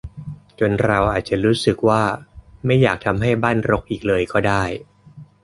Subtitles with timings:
[0.59, 2.03] จนเราอาจจะรู้สึกว่า
[2.65, 4.63] ไม่อยากทำให้บ้านรกอีกเลยก็ได้